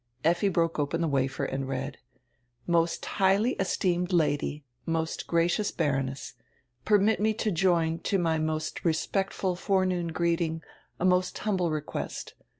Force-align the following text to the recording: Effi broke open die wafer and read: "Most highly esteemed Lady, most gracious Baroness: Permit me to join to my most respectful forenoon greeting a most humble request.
Effi 0.23 0.49
broke 0.49 0.79
open 0.79 1.01
die 1.01 1.07
wafer 1.07 1.45
and 1.45 1.67
read: 1.69 1.99
"Most 2.65 3.05
highly 3.05 3.51
esteemed 3.59 4.11
Lady, 4.11 4.63
most 4.83 5.27
gracious 5.27 5.69
Baroness: 5.69 6.33
Permit 6.85 7.19
me 7.19 7.35
to 7.35 7.51
join 7.51 7.99
to 7.99 8.17
my 8.17 8.39
most 8.39 8.83
respectful 8.83 9.55
forenoon 9.55 10.07
greeting 10.07 10.63
a 10.99 11.05
most 11.05 11.37
humble 11.37 11.69
request. 11.69 12.33